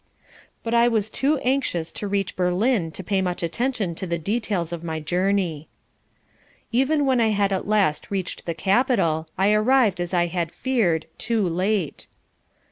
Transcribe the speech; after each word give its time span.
But 0.63 0.73
I 0.73 0.87
was 0.87 1.11
too 1.11 1.37
anxious 1.43 1.91
to 1.91 2.07
reach 2.07 2.35
Berlin 2.35 2.89
to 2.93 3.03
pay 3.03 3.21
much 3.21 3.43
attention 3.43 3.93
to 3.93 4.07
the 4.07 4.17
details 4.17 4.73
of 4.73 4.83
my 4.83 4.99
journey. 4.99 5.67
Even 6.71 7.05
when 7.05 7.21
I 7.21 7.31
at 7.31 7.67
last 7.67 8.09
reached 8.09 8.47
the 8.47 8.55
capital, 8.55 9.29
I 9.37 9.51
arrived 9.51 10.01
as 10.01 10.11
I 10.11 10.25
had 10.25 10.51
feared, 10.51 11.05
too 11.19 11.47
late. 11.47 12.07